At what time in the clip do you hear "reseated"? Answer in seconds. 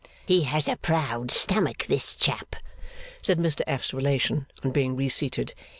4.95-5.53